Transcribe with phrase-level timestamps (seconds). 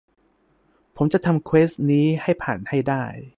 [0.95, 3.03] ผมจะทำเควสต์นี้ให้ผ่านให้ได้